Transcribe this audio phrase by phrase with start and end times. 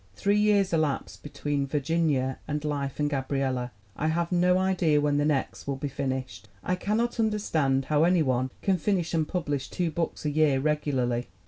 [0.15, 3.71] Three years elapsed be tween Virginia and Life and Gabriella.
[3.95, 6.47] I have no idea when the next will be finished.
[6.63, 10.59] I cannot under stand how any one can finish and publish two books a year
[10.59, 11.27] regularly.